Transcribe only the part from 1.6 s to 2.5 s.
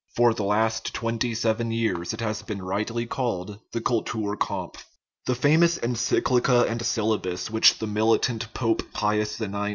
years it has